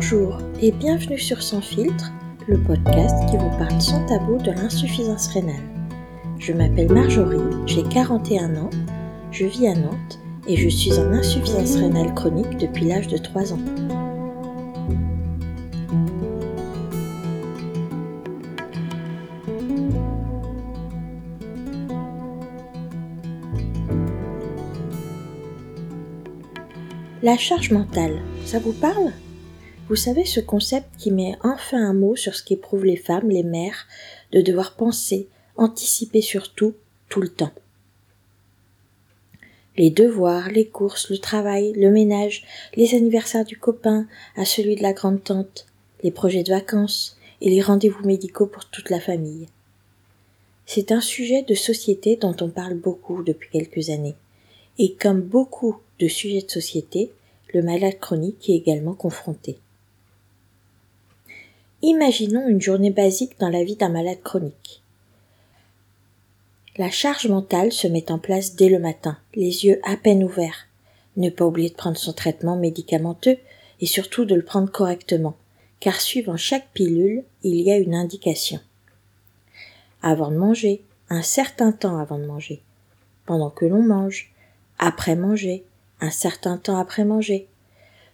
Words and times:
Bonjour 0.00 0.38
et 0.62 0.70
bienvenue 0.70 1.18
sur 1.18 1.42
Sans 1.42 1.60
filtre, 1.60 2.12
le 2.46 2.62
podcast 2.62 3.16
qui 3.28 3.36
vous 3.36 3.50
parle 3.58 3.80
sans 3.80 4.06
tabou 4.06 4.38
de 4.38 4.52
l'insuffisance 4.52 5.26
rénale. 5.26 5.64
Je 6.38 6.52
m'appelle 6.52 6.92
Marjorie, 6.92 7.40
j'ai 7.66 7.82
41 7.82 8.54
ans, 8.58 8.70
je 9.32 9.46
vis 9.46 9.66
à 9.66 9.74
Nantes 9.74 10.20
et 10.46 10.54
je 10.54 10.68
suis 10.68 10.92
en 11.00 11.10
insuffisance 11.10 11.74
rénale 11.74 12.14
chronique 12.14 12.58
depuis 12.58 12.84
l'âge 12.84 13.08
de 13.08 13.16
3 13.18 13.54
ans. 13.54 13.58
La 27.20 27.36
charge 27.36 27.72
mentale, 27.72 28.22
ça 28.44 28.60
vous 28.60 28.74
parle? 28.74 29.10
Vous 29.88 29.96
savez 29.96 30.26
ce 30.26 30.40
concept 30.40 30.86
qui 30.98 31.10
met 31.10 31.36
enfin 31.42 31.78
un 31.78 31.94
mot 31.94 32.14
sur 32.14 32.34
ce 32.34 32.42
qu'éprouvent 32.42 32.84
les 32.84 32.96
femmes, 32.96 33.30
les 33.30 33.42
mères, 33.42 33.86
de 34.32 34.42
devoir 34.42 34.74
penser, 34.74 35.28
anticiper 35.56 36.20
sur 36.20 36.52
tout, 36.52 36.74
tout 37.08 37.22
le 37.22 37.28
temps. 37.28 37.52
Les 39.78 39.88
devoirs, 39.88 40.50
les 40.50 40.66
courses, 40.66 41.08
le 41.08 41.16
travail, 41.16 41.72
le 41.72 41.90
ménage, 41.90 42.44
les 42.74 42.94
anniversaires 42.94 43.46
du 43.46 43.56
copain 43.56 44.06
à 44.36 44.44
celui 44.44 44.76
de 44.76 44.82
la 44.82 44.92
grande 44.92 45.24
tante, 45.24 45.66
les 46.02 46.10
projets 46.10 46.42
de 46.42 46.52
vacances 46.52 47.16
et 47.40 47.48
les 47.48 47.62
rendez-vous 47.62 48.04
médicaux 48.04 48.46
pour 48.46 48.66
toute 48.66 48.90
la 48.90 49.00
famille. 49.00 49.46
C'est 50.66 50.92
un 50.92 51.00
sujet 51.00 51.42
de 51.42 51.54
société 51.54 52.16
dont 52.16 52.36
on 52.42 52.50
parle 52.50 52.74
beaucoup 52.74 53.22
depuis 53.22 53.48
quelques 53.48 53.88
années. 53.88 54.16
Et 54.76 54.92
comme 54.96 55.22
beaucoup 55.22 55.78
de 55.98 56.08
sujets 56.08 56.42
de 56.42 56.50
société, 56.50 57.10
le 57.54 57.62
malade 57.62 57.98
chronique 57.98 58.50
est 58.50 58.56
également 58.56 58.94
confronté. 58.94 59.58
Imaginons 61.82 62.48
une 62.48 62.60
journée 62.60 62.90
basique 62.90 63.38
dans 63.38 63.50
la 63.50 63.62
vie 63.62 63.76
d'un 63.76 63.88
malade 63.88 64.20
chronique. 64.24 64.82
La 66.76 66.90
charge 66.90 67.28
mentale 67.28 67.70
se 67.70 67.86
met 67.86 68.10
en 68.10 68.18
place 68.18 68.56
dès 68.56 68.68
le 68.68 68.80
matin, 68.80 69.16
les 69.36 69.64
yeux 69.64 69.80
à 69.84 69.96
peine 69.96 70.24
ouverts. 70.24 70.66
Ne 71.16 71.30
pas 71.30 71.46
oublier 71.46 71.70
de 71.70 71.76
prendre 71.76 71.96
son 71.96 72.12
traitement 72.12 72.56
médicamenteux 72.56 73.36
et 73.80 73.86
surtout 73.86 74.24
de 74.24 74.34
le 74.34 74.44
prendre 74.44 74.72
correctement, 74.72 75.36
car 75.78 76.00
suivant 76.00 76.36
chaque 76.36 76.68
pilule, 76.72 77.22
il 77.44 77.60
y 77.60 77.70
a 77.70 77.78
une 77.78 77.94
indication. 77.94 78.58
Avant 80.02 80.32
de 80.32 80.36
manger, 80.36 80.82
un 81.10 81.22
certain 81.22 81.70
temps 81.70 81.98
avant 81.98 82.18
de 82.18 82.26
manger, 82.26 82.60
pendant 83.24 83.50
que 83.50 83.66
l'on 83.66 83.82
mange, 83.82 84.32
après 84.80 85.14
manger, 85.14 85.62
un 86.00 86.10
certain 86.10 86.58
temps 86.58 86.78
après 86.78 87.04
manger. 87.04 87.46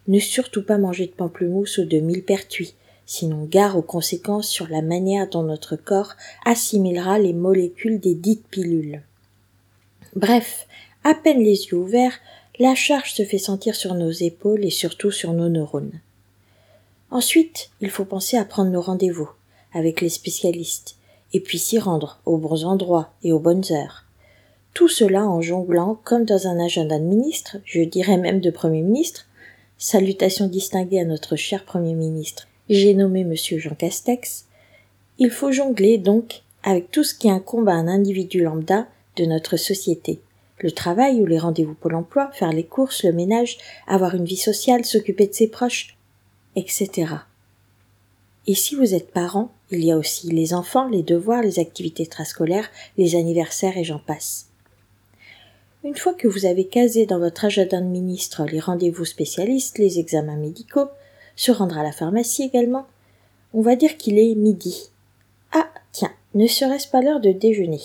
Ne 0.07 0.19
surtout 0.19 0.63
pas 0.63 0.77
manger 0.77 1.07
de 1.07 1.13
pamplemousse 1.13 1.79
ou 1.79 1.85
de 1.85 1.97
millepertuis, 1.97 2.75
sinon 3.05 3.45
gare 3.45 3.77
aux 3.77 3.81
conséquences 3.81 4.47
sur 4.47 4.67
la 4.67 4.81
manière 4.81 5.29
dont 5.29 5.43
notre 5.43 5.75
corps 5.75 6.13
assimilera 6.45 7.19
les 7.19 7.33
molécules 7.33 7.99
des 7.99 8.15
dites 8.15 8.47
pilules. 8.47 9.01
Bref, 10.15 10.67
à 11.03 11.13
peine 11.13 11.39
les 11.39 11.65
yeux 11.65 11.77
ouverts, 11.77 12.19
la 12.57 12.73
charge 12.73 13.13
se 13.13 13.23
fait 13.23 13.37
sentir 13.37 13.75
sur 13.75 13.95
nos 13.95 14.11
épaules 14.11 14.63
et 14.63 14.69
surtout 14.69 15.11
sur 15.11 15.33
nos 15.33 15.49
neurones. 15.49 15.99
Ensuite, 17.11 17.69
il 17.81 17.89
faut 17.89 18.05
penser 18.05 18.37
à 18.37 18.45
prendre 18.45 18.71
nos 18.71 18.81
rendez-vous 18.81 19.29
avec 19.73 19.99
les 19.99 20.09
spécialistes, 20.09 20.95
et 21.33 21.41
puis 21.41 21.59
s'y 21.59 21.79
rendre 21.79 22.19
aux 22.25 22.37
bons 22.37 22.63
endroits 22.63 23.11
et 23.23 23.33
aux 23.33 23.39
bonnes 23.39 23.65
heures. 23.71 24.05
Tout 24.73 24.87
cela 24.87 25.25
en 25.25 25.41
jonglant 25.41 25.99
comme 26.03 26.25
dans 26.25 26.47
un 26.47 26.59
agenda 26.59 26.97
de 26.97 27.03
ministre, 27.03 27.57
je 27.65 27.81
dirais 27.81 28.17
même 28.17 28.39
de 28.39 28.51
Premier 28.51 28.81
ministre. 28.81 29.27
Salutations 29.77 30.47
distinguées 30.47 31.01
à 31.01 31.05
notre 31.05 31.35
cher 31.35 31.65
Premier 31.65 31.93
ministre. 31.93 32.47
J'ai 32.67 32.95
nommé 32.95 33.23
Monsieur 33.23 33.59
Jean 33.59 33.75
Castex. 33.75 34.45
Il 35.19 35.29
faut 35.29 35.51
jongler 35.51 35.99
donc 35.99 36.41
avec 36.63 36.89
tout 36.89 37.03
ce 37.03 37.13
qui 37.13 37.29
incombe 37.29 37.69
à 37.69 37.73
un 37.73 37.87
individu 37.87 38.41
lambda 38.41 38.87
de 39.17 39.25
notre 39.25 39.55
société. 39.55 40.19
Le 40.59 40.71
travail 40.71 41.21
ou 41.21 41.27
les 41.27 41.37
rendez-vous 41.37 41.75
pour 41.75 41.91
l'emploi, 41.91 42.31
faire 42.33 42.51
les 42.51 42.63
courses, 42.63 43.03
le 43.03 43.11
ménage, 43.11 43.59
avoir 43.85 44.15
une 44.15 44.25
vie 44.25 44.35
sociale, 44.35 44.83
s'occuper 44.83 45.27
de 45.27 45.33
ses 45.33 45.47
proches, 45.47 45.95
etc. 46.55 47.13
Et 48.47 48.55
si 48.55 48.73
vous 48.73 48.95
êtes 48.95 49.11
parent, 49.11 49.51
il 49.69 49.85
y 49.85 49.91
a 49.91 49.97
aussi 49.97 50.31
les 50.31 50.55
enfants, 50.55 50.87
les 50.87 51.03
devoirs, 51.03 51.43
les 51.43 51.59
activités 51.59 52.01
extrascolaires, 52.01 52.71
les 52.97 53.15
anniversaires 53.15 53.77
et 53.77 53.83
j'en 53.83 53.99
passe. 53.99 54.47
Une 55.83 55.95
fois 55.95 56.15
que 56.15 56.27
vous 56.27 56.47
avez 56.47 56.65
casé 56.65 57.05
dans 57.05 57.19
votre 57.19 57.45
agenda 57.45 57.79
de 57.79 57.85
ministre 57.85 58.43
les 58.45 58.59
rendez-vous 58.59 59.05
spécialistes, 59.05 59.77
les 59.77 59.99
examens 59.99 60.35
médicaux, 60.35 60.89
se 61.35 61.51
rendre 61.51 61.77
à 61.77 61.83
la 61.83 61.91
pharmacie 61.91 62.43
également, 62.43 62.85
on 63.53 63.61
va 63.61 63.75
dire 63.75 63.97
qu'il 63.97 64.19
est 64.19 64.35
midi. 64.35 64.89
Ah, 65.51 65.69
tiens, 65.91 66.11
ne 66.33 66.47
serait-ce 66.47 66.87
pas 66.87 67.01
l'heure 67.01 67.21
de 67.21 67.31
déjeuner? 67.31 67.81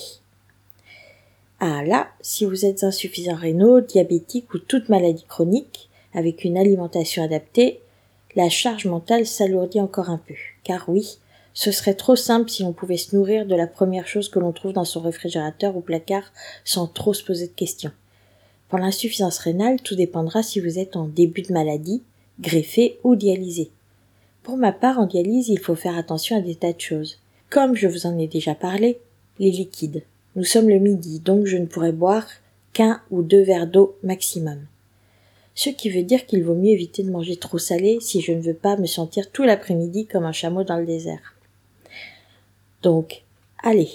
Ah 1.60 1.84
là, 1.84 2.09
si 2.21 2.44
vous 2.44 2.65
êtes 2.65 2.84
insuffisant 2.84 3.34
rénaux, 3.34 3.81
diabétique 3.81 4.53
ou 4.55 4.59
toute 4.59 4.89
maladie 4.89 5.27
chronique, 5.28 5.91
avec 6.15 6.44
une 6.44 6.56
alimentation 6.56 7.22
adaptée, 7.22 7.81
la 8.34 8.49
charge 8.49 8.87
mentale 8.87 9.27
s'alourdit 9.27 9.81
encore 9.81 10.10
un 10.10 10.19
peu. 10.19 10.34
Car 10.65 10.89
oui, 10.89 11.19
ce 11.53 11.72
serait 11.72 11.94
trop 11.94 12.16
simple 12.16 12.49
si 12.49 12.62
on 12.62 12.72
pouvait 12.72 12.97
se 12.97 13.15
nourrir 13.15 13.47
de 13.47 13.55
la 13.55 13.66
première 13.66 14.06
chose 14.06 14.28
que 14.28 14.39
l'on 14.39 14.53
trouve 14.53 14.72
dans 14.72 14.84
son 14.84 15.00
réfrigérateur 15.00 15.77
ou 15.77 15.81
placard 15.81 16.33
sans 16.65 16.87
trop 16.87 17.12
se 17.12 17.25
poser 17.25 17.49
de 17.49 17.53
questions. 17.53 17.93
Pour 18.69 18.78
l'insuffisance 18.78 19.39
rénale, 19.39 19.81
tout 19.83 19.97
dépendra 19.97 20.43
si 20.43 20.60
vous 20.60 20.78
êtes 20.78 20.97
en 20.97 21.09
début 21.09 21.43
de 21.43 21.53
maladie, 21.53 22.03
greffé 22.41 22.99
ou 23.05 23.17
dialysé. 23.17 23.71
Pour 24.43 24.56
ma 24.56 24.73
part, 24.73 24.99
en 24.99 25.06
dialyse, 25.06 25.49
il 25.49 25.59
faut 25.59 25.75
faire 25.75 25.97
attention 25.97 26.37
à 26.37 26.41
des 26.41 26.55
tas 26.55 26.73
de 26.73 26.81
choses. 26.81 27.19
Comme 27.51 27.75
je 27.75 27.89
vous 27.89 28.06
en 28.06 28.19
ai 28.19 28.27
déjà 28.27 28.55
parlé, 28.55 28.99
les 29.39 29.51
liquides. 29.51 30.03
Nous 30.37 30.45
sommes 30.45 30.69
le 30.69 30.78
midi, 30.78 31.21
donc 31.21 31.47
je 31.47 31.56
ne 31.56 31.67
pourrai 31.67 31.93
boire 31.93 32.27
qu'un 32.73 33.01
ou 33.11 33.23
deux 33.23 33.43
verres 33.43 33.67
d'eau 33.67 33.97
maximum. 34.03 34.67
Ce 35.55 35.69
qui 35.69 35.91
veut 35.91 36.05
dire 36.05 36.27
qu'il 36.27 36.45
vaut 36.45 36.55
mieux 36.55 36.71
éviter 36.71 37.03
de 37.03 37.11
manger 37.11 37.37
trop 37.37 37.59
salé 37.59 37.99
si 38.01 38.21
je 38.21 38.33
ne 38.33 38.41
veux 38.41 38.55
pas 38.55 38.77
me 38.77 38.87
sentir 38.87 39.31
tout 39.31 39.43
l'après-midi 39.43 40.07
comme 40.07 40.25
un 40.25 40.33
chameau 40.33 40.62
dans 40.62 40.77
le 40.77 40.87
désert. 40.87 41.34
Donc, 42.83 43.25
allez, 43.62 43.91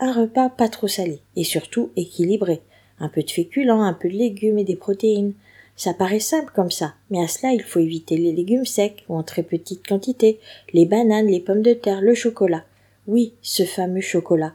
un 0.00 0.12
repas 0.12 0.50
pas 0.50 0.68
trop 0.68 0.88
salé 0.88 1.20
et 1.36 1.44
surtout 1.44 1.90
équilibré. 1.96 2.60
Un 2.98 3.08
peu 3.08 3.22
de 3.22 3.30
féculents, 3.30 3.82
un 3.82 3.94
peu 3.94 4.08
de 4.08 4.16
légumes 4.16 4.58
et 4.58 4.64
des 4.64 4.76
protéines. 4.76 5.32
Ça 5.80 5.94
paraît 5.94 6.20
simple 6.20 6.52
comme 6.54 6.70
ça, 6.70 6.92
mais 7.08 7.24
à 7.24 7.26
cela 7.26 7.54
il 7.54 7.62
faut 7.62 7.78
éviter 7.78 8.18
les 8.18 8.32
légumes 8.32 8.66
secs 8.66 9.02
ou 9.08 9.16
en 9.16 9.22
très 9.22 9.42
petite 9.42 9.88
quantité, 9.88 10.38
les 10.74 10.84
bananes, 10.84 11.28
les 11.28 11.40
pommes 11.40 11.62
de 11.62 11.72
terre, 11.72 12.02
le 12.02 12.14
chocolat. 12.14 12.66
Oui, 13.06 13.32
ce 13.40 13.62
fameux 13.62 14.02
chocolat, 14.02 14.52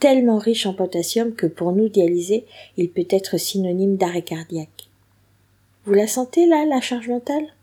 tellement 0.00 0.38
riche 0.38 0.66
en 0.66 0.74
potassium 0.74 1.32
que 1.32 1.46
pour 1.46 1.70
nous 1.70 1.88
dialysés, 1.88 2.44
il 2.76 2.90
peut 2.90 3.06
être 3.08 3.38
synonyme 3.38 3.96
d'arrêt 3.96 4.22
cardiaque. 4.22 4.88
Vous 5.84 5.94
la 5.94 6.08
sentez 6.08 6.44
là, 6.44 6.66
la 6.66 6.80
charge 6.80 7.06
mentale? 7.06 7.54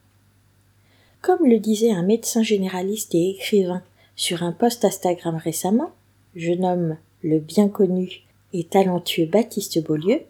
Comme 1.22 1.45
le 1.45 1.59
disait 1.59 1.91
un 1.91 2.03
médecin 2.03 2.43
généraliste 2.43 3.13
et 3.13 3.31
écrivain 3.31 3.83
sur 4.16 4.41
un 4.41 4.53
post 4.53 4.85
Instagram 4.85 5.35
récemment, 5.35 5.91
je 6.38 6.53
nomme 6.53 6.95
le 7.23 7.39
bien 7.39 7.67
connu 7.67 8.22
et 8.53 8.63
talentueux 8.63 9.25
Baptiste 9.25 9.83
Beaulieu, 9.83 10.22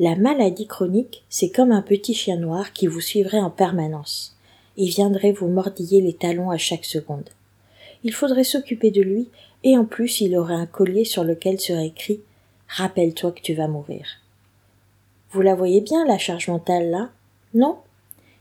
la 0.00 0.16
maladie 0.16 0.66
chronique, 0.66 1.22
c'est 1.28 1.50
comme 1.50 1.70
un 1.70 1.82
petit 1.82 2.14
chien 2.14 2.36
noir 2.36 2.72
qui 2.72 2.88
vous 2.88 3.00
suivrait 3.00 3.38
en 3.38 3.50
permanence 3.50 4.36
et 4.76 4.86
viendrait 4.86 5.30
vous 5.30 5.46
mordiller 5.46 6.00
les 6.00 6.14
talons 6.14 6.50
à 6.50 6.58
chaque 6.58 6.84
seconde. 6.84 7.30
Il 8.02 8.12
faudrait 8.12 8.44
s'occuper 8.44 8.90
de 8.90 9.02
lui 9.02 9.28
et 9.62 9.78
en 9.78 9.84
plus 9.84 10.20
il 10.20 10.36
aurait 10.36 10.54
un 10.54 10.66
collier 10.66 11.04
sur 11.04 11.22
lequel 11.22 11.60
serait 11.60 11.86
écrit 11.86 12.20
Rappelle-toi 12.68 13.30
que 13.30 13.40
tu 13.40 13.54
vas 13.54 13.68
mourir. 13.68 14.06
Vous 15.30 15.42
la 15.42 15.54
voyez 15.54 15.80
bien, 15.80 16.04
la 16.06 16.18
charge 16.18 16.48
mentale 16.48 16.90
là? 16.90 17.10
Non? 17.54 17.78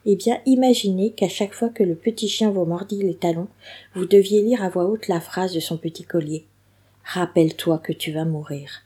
Eh 0.06 0.16
bien, 0.16 0.40
imaginez 0.46 1.12
qu'à 1.12 1.30
chaque 1.30 1.54
fois 1.54 1.70
que 1.70 1.84
le 1.84 1.96
petit 1.96 2.28
chien 2.28 2.50
vous 2.50 2.66
mordit 2.66 3.04
les 3.04 3.16
talons, 3.16 3.48
vous 3.94 4.06
deviez 4.06 4.42
lire 4.42 4.64
à 4.64 4.70
voix 4.70 4.86
haute 4.86 5.08
la 5.08 5.22
phrase 5.22 5.54
de 5.54 5.60
son 5.60 5.78
petit 5.78 6.04
collier. 6.04 6.46
Rappelle-toi 7.04 7.78
que 7.78 7.94
tu 7.94 8.12
vas 8.12 8.26
mourir. 8.26 8.84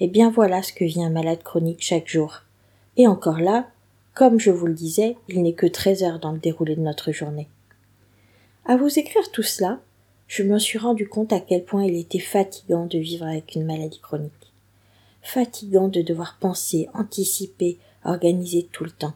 Eh 0.00 0.06
bien 0.06 0.30
voilà 0.30 0.62
ce 0.62 0.72
que 0.72 0.84
vit 0.84 1.02
un 1.02 1.10
malade 1.10 1.42
chronique 1.42 1.82
chaque 1.82 2.08
jour. 2.08 2.42
Et 2.96 3.06
encore 3.06 3.40
là, 3.40 3.68
comme 4.14 4.38
je 4.38 4.50
vous 4.50 4.66
le 4.66 4.74
disais, 4.74 5.16
il 5.28 5.42
n'est 5.42 5.52
que 5.52 5.66
treize 5.66 6.02
heures 6.02 6.20
dans 6.20 6.32
le 6.32 6.38
déroulé 6.38 6.76
de 6.76 6.80
notre 6.80 7.12
journée. 7.12 7.48
À 8.64 8.76
vous 8.76 8.98
écrire 8.98 9.30
tout 9.32 9.42
cela, 9.42 9.80
je 10.28 10.42
me 10.42 10.58
suis 10.58 10.78
rendu 10.78 11.08
compte 11.08 11.32
à 11.32 11.40
quel 11.40 11.64
point 11.64 11.84
il 11.84 11.96
était 11.96 12.18
fatigant 12.18 12.86
de 12.86 12.98
vivre 12.98 13.26
avec 13.26 13.54
une 13.54 13.64
maladie 13.64 13.98
chronique. 14.00 14.52
Fatigant 15.22 15.88
de 15.88 16.02
devoir 16.02 16.36
penser, 16.38 16.88
anticiper, 16.94 17.78
organiser 18.04 18.68
tout 18.70 18.84
le 18.84 18.90
temps. 18.90 19.14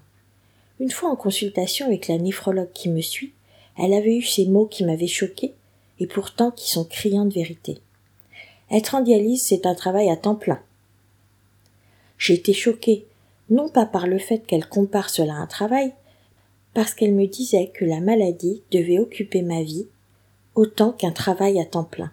Une 0.81 0.91
fois 0.91 1.11
en 1.11 1.17
consultation 1.17 1.87
avec 1.87 2.09
la 2.09 2.19
néphrologue 2.19 2.73
qui 2.73 2.89
me 2.89 3.03
suit, 3.03 3.35
elle 3.79 3.95
avait 3.95 4.17
eu 4.17 4.23
ces 4.23 4.47
mots 4.47 4.67
qui 4.67 4.85
m'avaient 4.85 5.07
choqué 5.07 5.55
et 6.01 6.07
pourtant 6.07 6.51
qui 6.51 6.71
sont 6.71 6.85
criants 6.85 7.27
de 7.27 7.35
vérité. 7.35 7.79
Être 8.71 8.95
en 8.95 9.01
dialyse, 9.01 9.43
c'est 9.43 9.67
un 9.67 9.75
travail 9.75 10.11
à 10.11 10.17
temps 10.17 10.35
plein. 10.35 10.61
J'ai 12.23 12.35
été 12.35 12.53
choquée, 12.53 13.05
non 13.51 13.69
pas 13.69 13.85
par 13.85 14.07
le 14.07 14.21
fait 14.21 14.47
qu'elle 14.47 14.69
compare 14.69 15.11
cela 15.11 15.35
à 15.35 15.39
un 15.39 15.49
travail, 15.49 15.93
parce 16.73 16.95
qu'elle 16.95 17.15
me 17.15 17.27
disait 17.27 17.73
que 17.75 17.85
la 17.85 17.99
maladie 17.99 18.63
devait 18.71 19.01
occuper 19.01 19.43
ma 19.43 19.65
vie 19.65 19.89
autant 20.55 20.93
qu'un 20.93 21.11
travail 21.11 21.59
à 21.59 21.65
temps 21.65 21.83
plein. 21.83 22.13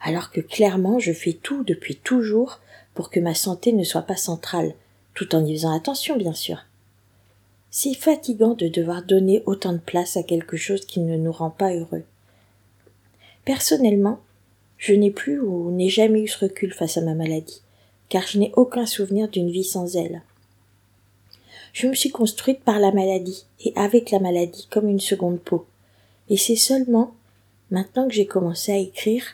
Alors 0.00 0.30
que 0.30 0.40
clairement 0.40 0.98
je 0.98 1.12
fais 1.12 1.34
tout 1.34 1.64
depuis 1.64 1.96
toujours 1.96 2.60
pour 2.94 3.10
que 3.10 3.20
ma 3.20 3.34
santé 3.34 3.74
ne 3.74 3.84
soit 3.84 4.00
pas 4.00 4.16
centrale, 4.16 4.72
tout 5.12 5.34
en 5.34 5.44
y 5.44 5.54
faisant 5.54 5.76
attention 5.76 6.16
bien 6.16 6.32
sûr. 6.32 6.64
C'est 7.70 7.92
fatigant 7.92 8.54
de 8.54 8.68
devoir 8.68 9.02
donner 9.02 9.42
autant 9.44 9.74
de 9.74 9.78
place 9.78 10.16
à 10.16 10.22
quelque 10.22 10.56
chose 10.56 10.86
qui 10.86 11.00
ne 11.00 11.18
nous 11.18 11.30
rend 11.30 11.50
pas 11.50 11.74
heureux. 11.74 12.04
Personnellement, 13.44 14.18
je 14.78 14.94
n'ai 14.94 15.10
plus 15.10 15.38
ou 15.40 15.70
n'ai 15.72 15.90
jamais 15.90 16.22
eu 16.22 16.28
ce 16.28 16.38
recul 16.38 16.72
face 16.72 16.96
à 16.96 17.02
ma 17.02 17.12
maladie, 17.12 17.60
car 18.10 18.26
je 18.26 18.38
n'ai 18.38 18.52
aucun 18.56 18.84
souvenir 18.84 19.28
d'une 19.28 19.50
vie 19.50 19.64
sans 19.64 19.96
elle. 19.96 20.22
Je 21.72 21.86
me 21.86 21.94
suis 21.94 22.10
construite 22.10 22.60
par 22.60 22.78
la 22.78 22.92
maladie 22.92 23.46
et 23.64 23.72
avec 23.76 24.10
la 24.10 24.18
maladie 24.18 24.66
comme 24.70 24.88
une 24.88 25.00
seconde 25.00 25.40
peau. 25.40 25.64
Et 26.28 26.36
c'est 26.36 26.56
seulement 26.56 27.14
maintenant 27.70 28.06
que 28.06 28.14
j'ai 28.14 28.26
commencé 28.26 28.72
à 28.72 28.76
écrire 28.76 29.24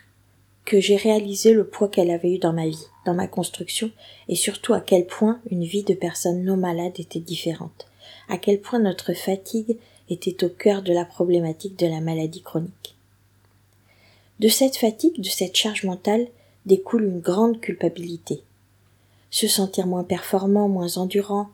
que 0.67 0.81
j'ai 0.81 0.97
réalisé 0.97 1.53
le 1.53 1.67
poids 1.67 1.89
qu'elle 1.89 2.11
avait 2.11 2.35
eu 2.35 2.39
dans 2.39 2.53
ma 2.53 2.67
vie, 2.67 2.87
dans 3.07 3.15
ma 3.15 3.29
construction, 3.29 3.91
et 4.29 4.35
surtout 4.35 4.75
à 4.75 4.81
quel 4.81 5.07
point 5.07 5.41
une 5.51 5.65
vie 5.65 5.85
de 5.85 5.95
personne 5.95 6.45
non 6.45 6.57
malade 6.57 6.99
était 6.99 7.21
différente, 7.21 7.87
à 8.29 8.37
quel 8.37 8.61
point 8.61 8.81
notre 8.81 9.15
fatigue 9.15 9.79
était 10.11 10.45
au 10.45 10.49
cœur 10.49 10.83
de 10.83 10.93
la 10.93 11.05
problématique 11.05 11.79
de 11.79 11.87
la 11.87 12.01
maladie 12.01 12.43
chronique. 12.43 12.97
De 14.41 14.49
cette 14.49 14.77
fatigue, 14.77 15.21
de 15.21 15.29
cette 15.29 15.57
charge 15.57 15.85
mentale, 15.85 16.27
découle 16.67 17.05
une 17.05 17.21
grande 17.21 17.61
culpabilité. 17.61 18.43
Se 19.31 19.49
sentir 19.49 19.87
moins 19.87 20.05
performant, 20.05 20.69
moins 20.69 20.99
endurant. 20.99 21.49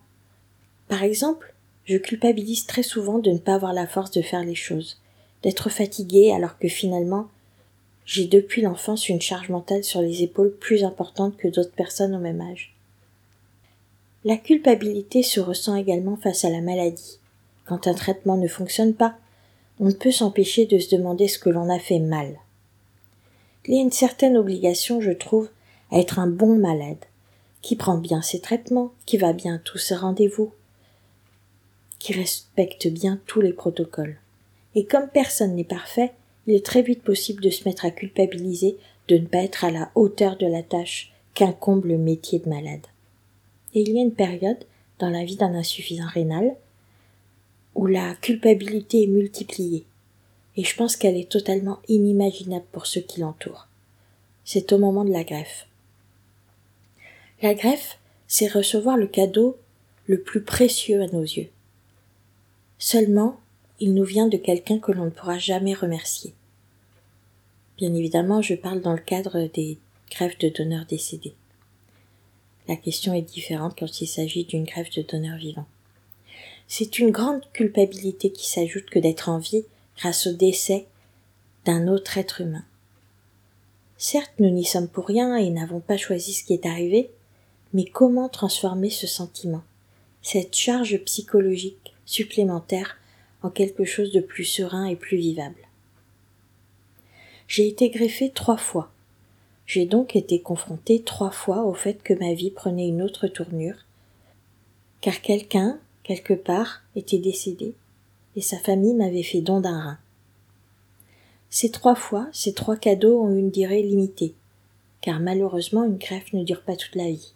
Par 0.89 1.03
exemple, 1.03 1.55
je 1.85 1.97
culpabilise 1.97 2.67
très 2.67 2.83
souvent 2.83 3.19
de 3.19 3.31
ne 3.31 3.39
pas 3.39 3.55
avoir 3.55 3.73
la 3.73 3.87
force 3.87 4.11
de 4.13 4.23
faire 4.23 4.45
les 4.45 4.55
choses, 4.55 5.01
d'être 5.43 5.69
fatigué 5.69 6.33
alors 6.33 6.59
que 6.59 6.69
finalement 6.69 7.29
j'ai 8.05 8.27
depuis 8.27 8.63
l'enfance 8.63 9.09
une 9.09 9.21
charge 9.21 9.49
mentale 9.49 9.85
sur 9.85 10.01
les 10.01 10.23
épaules 10.23 10.53
plus 10.53 10.85
importante 10.85 11.37
que 11.37 11.49
d'autres 11.49 11.73
personnes 11.73 12.15
au 12.15 12.19
même 12.19 12.41
âge. 12.41 12.75
La 14.25 14.37
culpabilité 14.37 15.23
se 15.23 15.41
ressent 15.41 15.77
également 15.77 16.17
face 16.17 16.45
à 16.45 16.51
la 16.51 16.61
maladie. 16.61 17.19
Quand 17.65 17.87
un 17.87 17.95
traitement 17.95 18.37
ne 18.37 18.49
fonctionne 18.49 18.95
pas, 18.95 19.17
on 19.81 19.87
ne 19.87 19.93
peut 19.93 20.13
s'empêcher 20.13 20.67
de 20.67 20.79
se 20.79 20.95
demander 20.95 21.29
ce 21.29 21.39
que 21.39 21.51
l'on 21.51 21.69
a 21.71 21.79
fait 21.79 21.99
mal. 21.99 22.39
Il 23.67 23.75
y 23.75 23.79
a 23.79 23.83
une 23.83 23.93
certaine 23.93 24.37
obligation, 24.37 25.01
je 25.01 25.13
trouve, 25.13 25.49
à 25.91 25.99
être 25.99 26.19
un 26.19 26.27
bon 26.27 26.57
malade, 26.57 27.05
qui 27.63 27.77
prend 27.77 27.97
bien 27.97 28.21
ses 28.23 28.41
traitements, 28.41 28.93
qui 29.07 29.17
va 29.17 29.33
bien 29.33 29.61
tous 29.65 29.79
ses 29.79 29.95
rendez-vous, 29.95 30.53
qui 31.99 32.13
respecte 32.13 32.89
bien 32.89 33.21
tous 33.27 33.41
les 33.41 33.53
protocoles. 33.53 34.19
Et 34.75 34.85
comme 34.85 35.09
personne 35.09 35.55
n'est 35.55 35.65
parfait, 35.65 36.13
il 36.47 36.55
est 36.55 36.67
très 36.67 36.83
vite 36.83 37.03
possible 37.03 37.43
de 37.43 37.51
se 37.51 37.67
mettre 37.69 37.85
à 37.85 37.91
culpabiliser 37.91 38.77
de 39.09 39.17
ne 39.17 39.27
pas 39.27 39.39
être 39.39 39.65
à 39.65 39.71
la 39.71 39.91
hauteur 39.95 40.37
de 40.37 40.47
la 40.47 40.63
tâche 40.63 41.13
qu'incombe 41.35 41.85
le 41.87 41.99
métier 41.99 42.41
de 42.41 42.49
malade. 42.49 42.87
Et 43.75 43.83
il 43.83 43.91
y 43.91 43.99
a 43.99 44.03
une 44.03 44.15
période 44.15 44.65
dans 44.99 45.11
la 45.11 45.25
vie 45.25 45.37
d'un 45.37 45.55
insuffisant 45.55 46.07
rénal 46.07 46.57
où 47.75 47.87
la 47.87 48.15
culpabilité 48.17 49.05
est 49.05 49.09
multipliée. 49.09 49.85
Et 50.57 50.65
je 50.65 50.77
pense 50.77 50.97
qu'elle 50.97 51.17
est 51.17 51.31
totalement 51.31 51.79
inimaginable 51.89 52.67
pour 52.73 52.87
ceux 52.87 53.01
qui 53.01 53.21
l'entourent. 53.21 53.69
C'est 54.45 54.73
au 54.73 54.79
moment 54.79 55.05
de 55.05 55.13
la 55.13 55.25
greffe. 55.25 55.67
La 57.43 57.55
greffe, 57.55 57.99
c'est 58.29 58.47
recevoir 58.47 58.97
le 58.97 59.09
cadeau 59.09 59.59
le 60.07 60.21
plus 60.21 60.43
précieux 60.43 61.03
à 61.03 61.09
nos 61.09 61.23
yeux. 61.23 61.51
Seulement, 62.79 63.41
il 63.81 63.95
nous 63.95 64.05
vient 64.05 64.29
de 64.29 64.37
quelqu'un 64.37 64.79
que 64.79 64.93
l'on 64.93 65.07
ne 65.07 65.11
pourra 65.11 65.39
jamais 65.39 65.75
remercier. 65.75 66.35
Bien 67.79 67.93
évidemment, 67.95 68.43
je 68.43 68.55
parle 68.55 68.81
dans 68.81 68.93
le 68.93 69.01
cadre 69.01 69.51
des 69.53 69.77
greffes 70.09 70.39
de 70.39 70.51
donneurs 70.51 70.87
décédés. 70.87 71.35
La 72.69 72.77
question 72.77 73.13
est 73.13 73.23
différente 73.23 73.77
quand 73.77 74.01
il 74.01 74.07
s'agit 74.07 74.45
d'une 74.45 74.65
greffe 74.65 74.91
de 74.91 75.03
donneurs 75.03 75.39
vivants. 75.39 75.67
C'est 76.69 77.01
une 77.01 77.11
grande 77.11 77.43
culpabilité 77.53 78.31
qui 78.31 78.49
s'ajoute 78.49 78.87
que 78.87 79.01
d'être 79.01 79.29
en 79.29 79.39
vie 79.39 79.65
grâce 79.97 80.29
au 80.29 80.33
décès 80.33 80.87
d'un 81.65 81.89
autre 81.89 82.19
être 82.19 82.41
humain. 82.41 82.65
Certes, 83.97 84.33
nous 84.39 84.51
n'y 84.51 84.65
sommes 84.65 84.89
pour 84.89 85.07
rien 85.07 85.37
et 85.37 85.51
n'avons 85.51 85.81
pas 85.81 85.97
choisi 85.97 86.35
ce 86.35 86.45
qui 86.45 86.55
est 86.55 86.67
arrivé, 86.67 87.11
mais 87.73 87.85
comment 87.85 88.29
transformer 88.29 88.91
ce 88.91 89.07
sentiment, 89.07 89.63
cette 90.23 90.55
charge 90.55 90.99
psychologique 91.05 91.95
supplémentaire 92.05 92.99
en 93.43 93.51
quelque 93.51 93.85
chose 93.85 94.13
de 94.13 94.21
plus 94.21 94.45
serein 94.45 94.87
et 94.87 94.97
plus 94.97 95.17
vivable? 95.17 95.69
J'ai 97.49 97.69
été 97.69 97.91
greffée 97.91 98.31
trois 98.31 98.57
fois. 98.57 98.91
J'ai 99.67 99.87
donc 99.87 100.17
été 100.17 100.41
confrontée 100.41 101.03
trois 101.03 101.31
fois 101.31 101.65
au 101.65 101.75
fait 101.75 102.03
que 102.03 102.15
ma 102.15 102.35
vie 102.35 102.51
prenait 102.51 102.89
une 102.89 103.03
autre 103.03 103.29
tournure, 103.29 103.77
car 105.01 105.21
quelqu'un, 105.21 105.79
quelque 106.03 106.35
part, 106.35 106.83
était 106.97 107.19
décédé, 107.19 107.75
et 108.37 108.41
sa 108.41 108.59
famille 108.59 108.95
m'avait 108.95 109.23
fait 109.23 109.41
don 109.41 109.61
d'un 109.61 109.81
rein. 109.81 109.99
Ces 111.51 111.71
trois 111.71 111.95
fois, 111.95 112.29
ces 112.33 112.55
trois 112.55 112.77
cadeaux 112.77 113.23
ont 113.23 113.37
une 113.37 113.51
durée 113.51 113.83
limitée, 113.83 114.35
car 115.01 115.21
malheureusement 115.21 115.85
une 115.85 115.99
greffe 115.99 116.33
ne 116.33 116.45
dure 116.45 116.63
pas 116.63 116.77
toute 116.77 116.95
la 116.95 117.11
vie. 117.11 117.33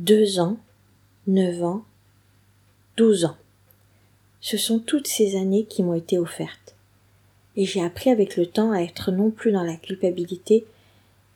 Deux 0.00 0.40
ans, 0.40 0.56
neuf 1.26 1.62
ans, 1.62 1.84
douze 2.96 3.26
ans. 3.26 3.36
Ce 4.40 4.56
sont 4.56 4.78
toutes 4.78 5.06
ces 5.06 5.36
années 5.36 5.66
qui 5.66 5.82
m'ont 5.82 5.92
été 5.92 6.18
offertes. 6.18 6.74
Et 7.54 7.66
j'ai 7.66 7.84
appris 7.84 8.08
avec 8.08 8.38
le 8.38 8.46
temps 8.46 8.72
à 8.72 8.80
être 8.80 9.12
non 9.12 9.30
plus 9.30 9.52
dans 9.52 9.62
la 9.62 9.76
culpabilité, 9.76 10.64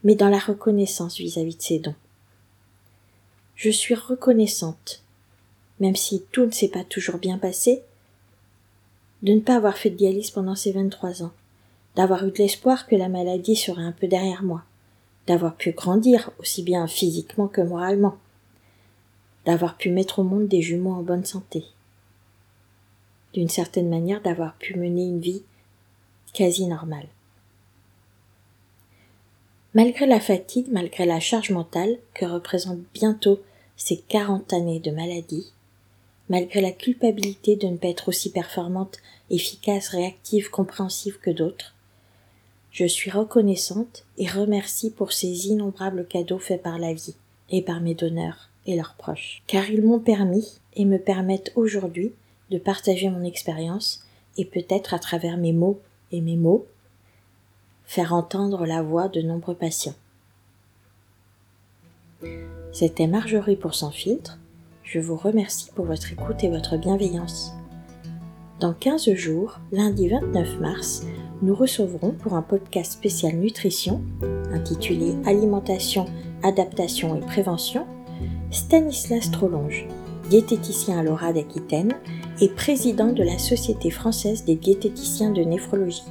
mais 0.03 0.15
dans 0.15 0.29
la 0.29 0.39
reconnaissance 0.39 1.17
vis-à-vis 1.17 1.57
de 1.57 1.61
ces 1.61 1.77
dons. 1.77 1.93
Je 3.53 3.69
suis 3.69 3.93
reconnaissante, 3.93 5.03
même 5.79 5.95
si 5.95 6.23
tout 6.31 6.47
ne 6.47 6.51
s'est 6.51 6.69
pas 6.69 6.83
toujours 6.83 7.19
bien 7.19 7.37
passé, 7.37 7.83
de 9.21 9.33
ne 9.33 9.41
pas 9.41 9.57
avoir 9.57 9.77
fait 9.77 9.91
de 9.91 9.97
dialyse 9.97 10.31
pendant 10.31 10.55
ces 10.55 10.71
23 10.71 11.21
ans, 11.21 11.33
d'avoir 11.95 12.25
eu 12.25 12.31
de 12.31 12.39
l'espoir 12.39 12.87
que 12.87 12.95
la 12.95 13.09
maladie 13.09 13.57
serait 13.57 13.83
un 13.83 13.91
peu 13.91 14.07
derrière 14.07 14.41
moi, 14.41 14.63
d'avoir 15.27 15.55
pu 15.55 15.69
grandir 15.73 16.31
aussi 16.39 16.63
bien 16.63 16.87
physiquement 16.87 17.47
que 17.47 17.61
moralement, 17.61 18.17
d'avoir 19.45 19.77
pu 19.77 19.89
mettre 19.89 20.19
au 20.19 20.23
monde 20.23 20.47
des 20.47 20.61
jumeaux 20.61 20.93
en 20.93 21.03
bonne 21.03 21.25
santé, 21.25 21.63
d'une 23.33 23.49
certaine 23.49 23.89
manière 23.89 24.21
d'avoir 24.21 24.55
pu 24.55 24.77
mener 24.77 25.05
une 25.05 25.19
vie 25.19 25.43
quasi 26.33 26.67
normale. 26.67 27.07
Malgré 29.73 30.05
la 30.05 30.19
fatigue, 30.19 30.67
malgré 30.71 31.05
la 31.05 31.19
charge 31.19 31.51
mentale 31.51 31.97
que 32.13 32.25
représentent 32.25 32.85
bientôt 32.93 33.41
ces 33.75 33.97
quarante 33.97 34.53
années 34.53 34.79
de 34.79 34.91
maladie, 34.91 35.51
malgré 36.29 36.61
la 36.61 36.71
culpabilité 36.71 37.55
de 37.55 37.67
ne 37.67 37.77
pas 37.77 37.89
être 37.89 38.07
aussi 38.09 38.31
performante, 38.31 38.97
efficace, 39.29 39.89
réactive, 39.89 40.49
compréhensive 40.49 41.19
que 41.19 41.29
d'autres, 41.29 41.75
je 42.71 42.85
suis 42.85 43.11
reconnaissante 43.11 44.05
et 44.17 44.27
remercie 44.27 44.89
pour 44.89 45.11
ces 45.11 45.47
innombrables 45.47 46.07
cadeaux 46.07 46.39
faits 46.39 46.61
par 46.61 46.79
la 46.79 46.93
vie 46.93 47.15
et 47.49 47.61
par 47.61 47.79
mes 47.79 47.95
donneurs 47.95 48.49
et 48.65 48.75
leurs 48.75 48.95
proches, 48.95 49.43
car 49.47 49.69
ils 49.69 49.83
m'ont 49.83 49.99
permis 49.99 50.59
et 50.75 50.85
me 50.85 50.97
permettent 50.97 51.51
aujourd'hui 51.55 52.13
de 52.51 52.57
partager 52.57 53.09
mon 53.09 53.23
expérience 53.23 54.05
et 54.37 54.45
peut-être 54.45 54.93
à 54.93 54.99
travers 54.99 55.37
mes 55.37 55.53
mots 55.53 55.79
et 56.11 56.21
mes 56.21 56.35
mots, 56.35 56.65
faire 57.85 58.13
entendre 58.13 58.65
la 58.65 58.81
voix 58.81 59.07
de 59.07 59.21
nombreux 59.21 59.55
patients. 59.55 59.95
C'était 62.71 63.07
Marjorie 63.07 63.55
pour 63.55 63.73
Sans 63.73 63.91
filtre. 63.91 64.37
Je 64.83 64.99
vous 64.99 65.15
remercie 65.15 65.71
pour 65.73 65.85
votre 65.85 66.11
écoute 66.11 66.43
et 66.43 66.49
votre 66.49 66.77
bienveillance. 66.77 67.53
Dans 68.59 68.73
15 68.73 69.13
jours, 69.13 69.59
lundi 69.71 70.07
29 70.07 70.59
mars, 70.59 71.05
nous 71.41 71.55
recevrons 71.55 72.11
pour 72.11 72.33
un 72.33 72.41
podcast 72.41 72.93
spécial 72.93 73.35
nutrition, 73.35 74.01
intitulé 74.51 75.15
Alimentation, 75.25 76.05
adaptation 76.43 77.15
et 77.15 77.19
prévention, 77.19 77.85
Stanislas 78.51 79.31
Trolonge, 79.31 79.87
diététicien 80.29 80.99
à 80.99 81.03
l'ORA 81.03 81.33
d'Aquitaine 81.33 81.93
et 82.41 82.49
président 82.49 83.11
de 83.11 83.23
la 83.23 83.37
Société 83.37 83.89
française 83.89 84.45
des 84.45 84.55
diététiciens 84.55 85.31
de 85.31 85.41
néphrologie, 85.41 86.03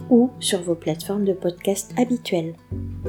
ou 0.09 0.29
sur 0.39 0.61
vos 0.61 0.75
plateformes 0.75 1.25
de 1.25 1.33
podcast 1.33 1.93
habituelles. 1.97 2.55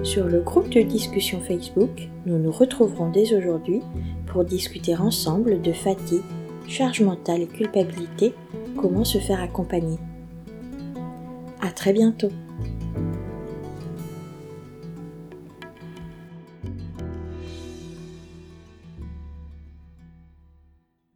Sur 0.03 0.27
le 0.27 0.41
groupe 0.41 0.69
de 0.69 0.83
discussion 0.83 1.41
Facebook, 1.41 2.09
nous 2.27 2.39
nous 2.39 2.53
retrouverons 2.53 3.11
dès 3.11 3.35
aujourd'hui 3.35 3.81
pour 4.27 4.45
discuter 4.45 4.97
ensemble 4.97 5.63
de 5.63 5.73
fatigue, 5.73 6.23
charge 6.69 7.01
mentale 7.01 7.43
et 7.43 7.47
culpabilité, 7.47 8.35
comment 8.77 9.05
se 9.05 9.19
faire 9.19 9.43
accompagner. 9.43 9.99
À 11.61 11.71
très 11.71 11.93
bientôt! 11.93 12.31